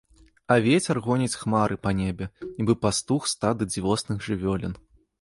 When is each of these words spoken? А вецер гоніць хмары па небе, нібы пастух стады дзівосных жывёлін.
А 0.53 0.55
вецер 0.67 0.97
гоніць 1.07 1.35
хмары 1.41 1.77
па 1.85 1.95
небе, 2.01 2.31
нібы 2.57 2.79
пастух 2.89 3.31
стады 3.37 3.73
дзівосных 3.75 4.17
жывёлін. 4.31 4.73